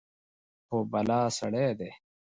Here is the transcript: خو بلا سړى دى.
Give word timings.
خو 0.67 0.77
بلا 0.91 1.21
سړى 1.37 1.67
دى. 1.79 1.91